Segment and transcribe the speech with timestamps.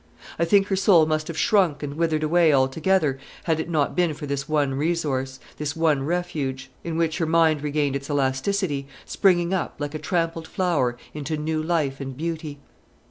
[0.39, 4.15] I think her soul must have shrunk and withered away altogether had it not been
[4.15, 9.53] for this one resource, this one refuge, in which her mind regained its elasticity, springing
[9.53, 12.57] up, like a trampled flower, into new life and beauty.